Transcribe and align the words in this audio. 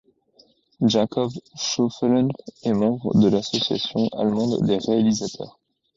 Jakob 0.81 1.31
Schäuffelen 1.55 2.31
est 2.63 2.73
membre 2.73 3.13
de 3.19 3.29
l'association 3.29 4.07
allemande 4.13 4.65
des 4.65 4.79
réalisateurs. 4.79 5.59